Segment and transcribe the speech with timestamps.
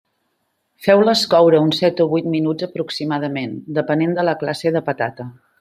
[0.85, 5.33] Feu-les coure uns set o vuit minuts aproximadament, depenent de la classe de patata.